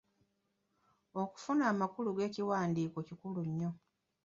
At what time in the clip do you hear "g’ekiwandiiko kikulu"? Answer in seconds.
2.17-3.41